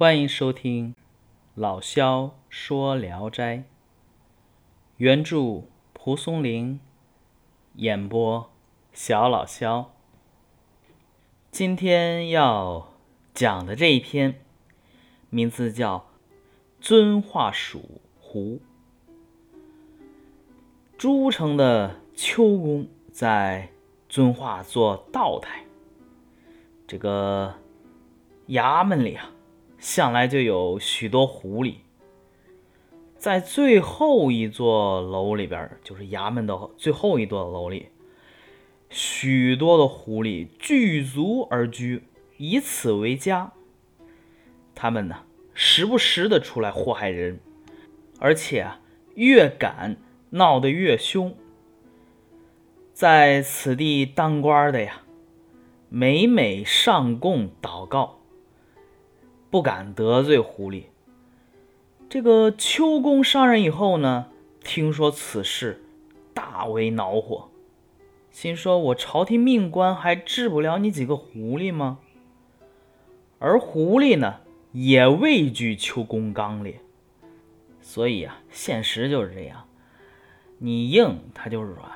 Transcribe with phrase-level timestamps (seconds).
[0.00, 0.94] 欢迎收听
[1.54, 3.56] 老萧说《聊斋》，
[4.96, 6.80] 原著蒲松龄，
[7.74, 8.50] 演播
[8.94, 9.92] 小老萧。
[11.50, 12.94] 今天要
[13.34, 14.40] 讲的这一篇，
[15.28, 15.98] 名字叫
[16.80, 18.56] 《遵化蜀胡》。
[20.96, 23.68] 诸城的秋公在
[24.08, 25.66] 遵化做道台，
[26.86, 27.56] 这个
[28.48, 29.30] 衙门里啊。
[29.80, 31.76] 向来就有许多狐狸，
[33.16, 37.86] 在最后一座楼里边，就是衙门的最后一座楼里，
[38.90, 42.02] 许多的狐狸聚族而居，
[42.36, 43.52] 以此为家。
[44.74, 45.24] 他们呢，
[45.54, 47.40] 时不时的出来祸害人，
[48.18, 48.80] 而且啊，
[49.14, 49.96] 越赶
[50.28, 51.34] 闹得越凶。
[52.92, 55.00] 在此地当官的呀，
[55.88, 58.19] 每每上供祷告。
[59.50, 60.84] 不敢得罪狐狸。
[62.08, 64.26] 这个秋公上任以后呢，
[64.64, 65.82] 听说此事，
[66.32, 67.50] 大为恼火，
[68.30, 71.98] 心说：“我朝廷命官还治不了你几个狐狸吗？”
[73.38, 74.40] 而狐狸呢，
[74.72, 76.80] 也畏惧秋公刚烈，
[77.80, 79.64] 所以啊，现实就是这样：
[80.58, 81.90] 你硬他就软，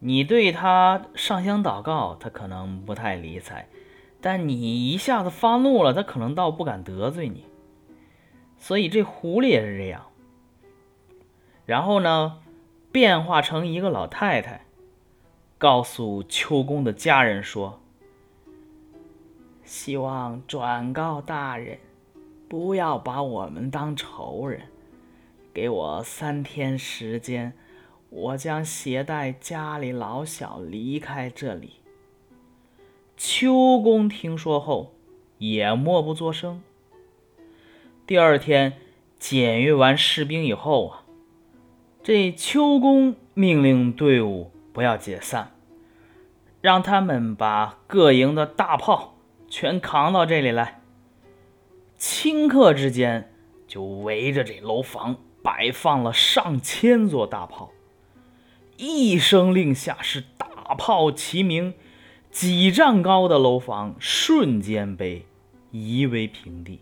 [0.00, 3.68] 你对他上香祷告，他可能不太理睬。
[4.20, 7.44] 但你一下子发怒了，他可能倒不敢得罪你，
[8.58, 10.06] 所以这狐狸也是这样。
[11.64, 12.40] 然后呢，
[12.90, 14.64] 变化成一个老太太，
[15.56, 17.80] 告诉秋公的家人说
[19.64, 21.78] ：“希望转告大人，
[22.48, 24.62] 不要把我们当仇人，
[25.52, 27.52] 给我三天时间，
[28.10, 31.74] 我将携带家里老小离开这里。”
[33.18, 34.94] 秋公听说后，
[35.38, 36.62] 也默不作声。
[38.06, 38.74] 第二天
[39.18, 41.02] 检阅完士兵以后啊，
[42.00, 45.52] 这秋公命令队伍不要解散，
[46.60, 49.16] 让他们把各营的大炮
[49.48, 50.80] 全扛到这里来。
[51.98, 53.34] 顷刻之间，
[53.66, 57.72] 就围着这楼房摆放了上千座大炮。
[58.76, 61.74] 一声令下，是大炮齐鸣。
[62.30, 65.26] 几丈高的楼房瞬间被
[65.70, 66.80] 夷为平地。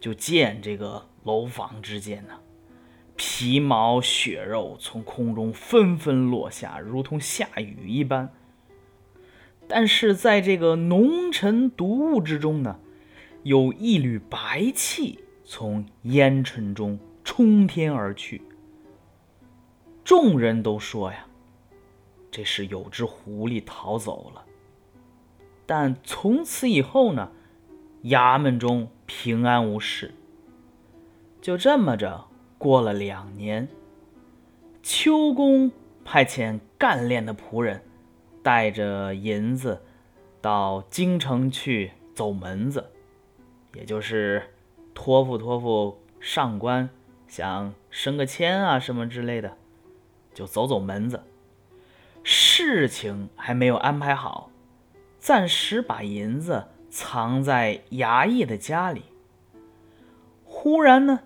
[0.00, 2.38] 就见这个楼房之间呢，
[3.16, 8.32] 皮毛血肉从空中纷纷落下，如同下雨一般。
[9.68, 12.78] 但是在这个浓尘毒雾之中呢，
[13.42, 18.40] 有一缕白气从烟尘中冲天而去。
[20.02, 21.26] 众人都说呀。
[22.30, 24.44] 这是有只狐狸逃走了，
[25.66, 27.30] 但从此以后呢，
[28.04, 30.14] 衙门中平安无事。
[31.40, 33.68] 就这么着过了两年，
[34.82, 35.72] 秋公
[36.04, 37.82] 派遣干练的仆人，
[38.42, 39.82] 带着银子
[40.40, 42.84] 到京城去走门子，
[43.74, 44.42] 也就是
[44.94, 46.88] 托付托付上官，
[47.26, 49.56] 想升个迁啊什么之类的，
[50.32, 51.20] 就走走门子。
[52.22, 54.50] 事情还没有安排好，
[55.18, 59.02] 暂时把银子藏在衙役的家里。
[60.44, 61.20] 忽然呢，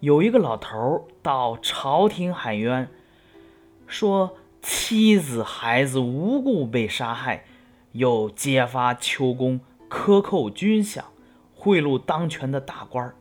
[0.00, 2.88] 有一个老头到朝廷喊冤，
[3.86, 7.44] 说妻子孩子无故被杀害，
[7.92, 11.02] 又揭发秋公克扣军饷，
[11.54, 13.14] 贿赂当权的大官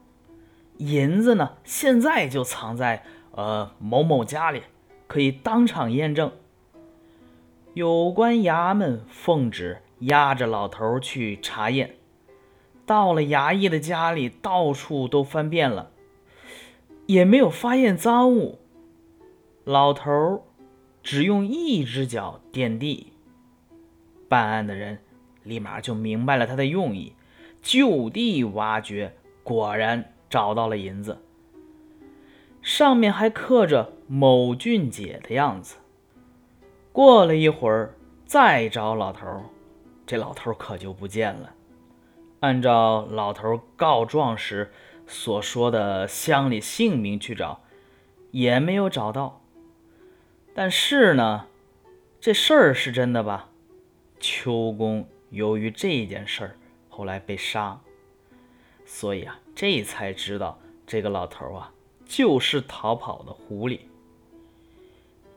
[0.77, 4.63] 银子呢，现在就藏在呃某某家里，
[5.07, 6.31] 可以当场验证。
[7.75, 11.97] 有关衙门奉旨押着老头去查验，
[12.85, 15.91] 到了衙役的家里，到处都翻遍了，
[17.05, 18.59] 也没有发现赃物。
[19.65, 20.45] 老头
[21.03, 23.11] 只用一只脚垫地，
[24.29, 24.99] 办案的人
[25.43, 27.11] 立马就明白了他的用意，
[27.61, 29.13] 就地挖掘，
[29.43, 31.17] 果然找到了银子，
[32.61, 35.75] 上面还刻着某俊杰的样子。
[36.95, 37.93] 过了一会儿，
[38.25, 39.27] 再找老头
[40.07, 41.53] 这老头可就不见了。
[42.39, 44.71] 按照老头告状时
[45.05, 47.59] 所说的乡里姓名去找，
[48.31, 49.41] 也没有找到。
[50.53, 51.47] 但是呢，
[52.21, 53.49] 这事儿是真的吧？
[54.21, 56.55] 秋公由于这件事儿
[56.87, 57.81] 后来被杀，
[58.85, 60.57] 所以啊，这才知道
[60.87, 61.73] 这个老头啊
[62.05, 63.81] 就是逃跑的狐狸。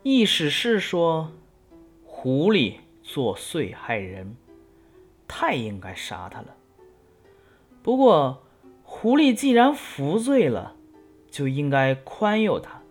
[0.04, 1.32] 意思是说。
[2.20, 2.74] 狐狸
[3.04, 4.34] 作祟害人，
[5.28, 6.48] 太应该杀他了。
[7.80, 8.42] 不过
[8.82, 10.74] 狐狸既然服罪了，
[11.30, 12.82] 就应该宽宥他。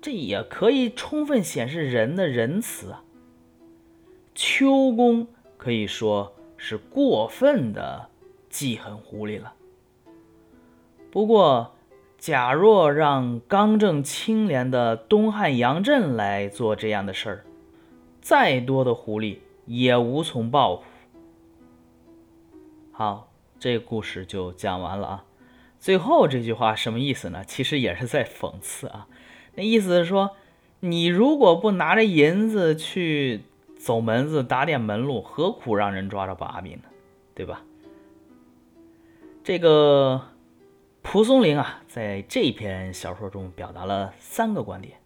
[0.00, 3.02] 这也可以充分显示人的仁慈啊。
[4.36, 5.26] 秋公
[5.56, 8.08] 可以说是过分的
[8.48, 9.52] 记恨狐狸了。
[11.10, 11.74] 不过，
[12.18, 17.44] 假若让刚正清廉的东汉杨震来做这样的事儿，
[18.28, 20.84] 再多的狐狸也无从报复。
[22.92, 25.24] 好，这个故事就讲完了啊。
[25.78, 27.42] 最后这句话什么意思呢？
[27.46, 29.08] 其实也是在讽刺啊。
[29.54, 30.36] 那意思是说，
[30.80, 33.44] 你如果不拿着银子去
[33.78, 36.84] 走门子打点门路，何苦让人抓着把柄呢？
[37.34, 37.62] 对吧？
[39.42, 40.20] 这个
[41.00, 44.98] 蒲松龄啊，在这篇小说中表达了三个观点，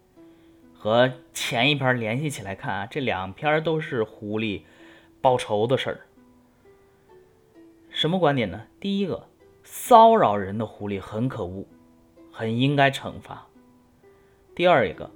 [0.83, 4.63] 和前一篇联系起来看啊，这两篇都是狐狸
[5.21, 6.01] 报仇的事儿。
[7.89, 8.63] 什么观点呢？
[8.81, 9.29] 第一个，
[9.63, 11.63] 骚扰人的狐狸很可恶，
[12.33, 13.47] 很应该惩罚。
[14.53, 15.09] 第二一个，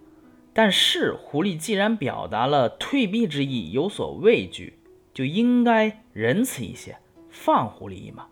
[0.54, 4.80] 但是狐狸既然表达了退避之意，有所畏惧，
[5.14, 6.98] 就应该仁慈一些，
[7.30, 8.26] 放狐狸一马，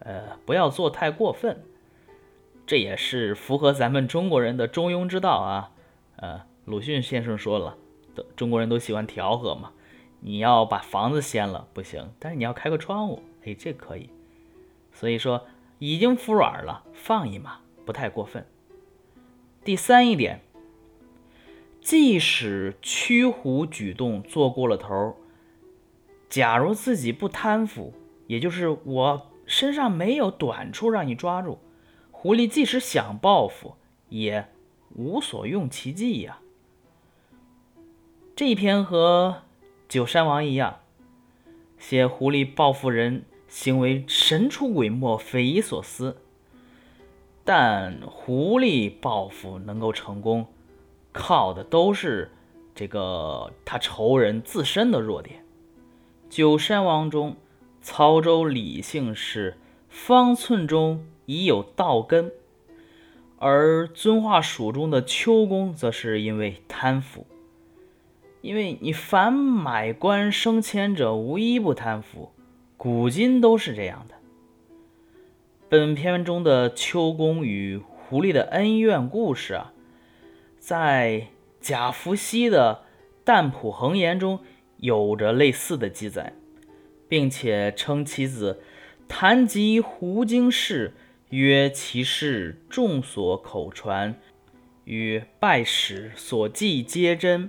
[0.00, 1.62] 呃，不要做太过分。
[2.66, 5.70] 这也是符合咱们中国人的中庸之道啊。
[6.16, 7.76] 呃，鲁迅先生说了，
[8.14, 9.72] 都中国人都喜欢调和嘛。
[10.20, 14.10] 你要把房子掀了不行，但是你要开个窗户，哎，这可以。
[14.92, 15.46] 所以说，
[15.78, 18.46] 已经服软了，放一马，不太过分。
[19.64, 20.40] 第三一点。
[21.80, 25.16] 即使驱狐举动做过了头，
[26.28, 27.94] 假如自己不贪腐，
[28.26, 31.58] 也就是我身上没有短处让你抓住，
[32.10, 33.76] 狐狸即使想报复，
[34.10, 34.46] 也
[34.94, 36.40] 无所用其极呀。
[38.40, 39.42] 这一篇和
[39.86, 40.78] 九山王一样，
[41.76, 46.16] 写狐狸报复人行为神出鬼没、匪夷所思，
[47.44, 50.46] 但狐狸报复能够成功。
[51.12, 52.30] 靠的都是
[52.74, 55.44] 这个他仇人自身的弱点。
[56.30, 57.36] 九山王中，
[57.82, 59.58] 曹州李姓是
[59.90, 62.32] 方寸中已有道根，
[63.36, 67.26] 而遵化蜀中的秋公则是因为贪腐。
[68.42, 72.32] 因为你凡买官升迁者，无一不贪腐，
[72.76, 74.14] 古今都是这样的。
[75.68, 79.72] 本片中的秋公与狐狸的恩怨故事啊。
[80.58, 81.28] 在
[81.60, 82.84] 贾福熙的
[83.24, 84.40] 《淡朴恒言》中
[84.76, 86.32] 有着类似的记载，
[87.08, 88.60] 并且称其子
[89.08, 90.94] 谈及胡经事，
[91.30, 94.14] 曰其事众所口传，
[94.84, 97.48] 与拜史所记皆真，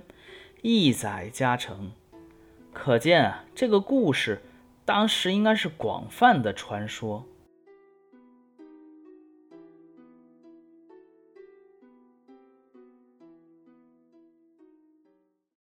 [0.62, 1.92] 一载加成。
[2.72, 4.40] 可见啊，这个故事
[4.84, 7.26] 当时应该是广泛的传说。